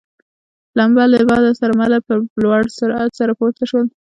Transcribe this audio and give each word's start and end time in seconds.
لمبه 0.77 1.03
له 1.13 1.19
باده 1.29 1.51
سره 1.59 1.73
مله 1.81 1.97
په 2.07 2.13
لوړ 2.43 2.61
سرعت 2.79 3.11
سره 3.19 3.31
پورته 3.39 3.63
شول. 3.69 3.85